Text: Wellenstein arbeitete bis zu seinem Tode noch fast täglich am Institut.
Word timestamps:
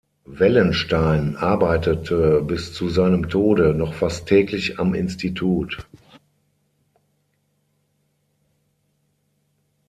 Wellenstein 0.25 1.35
arbeitete 1.35 2.41
bis 2.41 2.73
zu 2.73 2.89
seinem 2.89 3.29
Tode 3.29 3.75
noch 3.75 3.93
fast 3.93 4.25
täglich 4.27 4.79
am 4.79 4.95
Institut. 4.95 5.77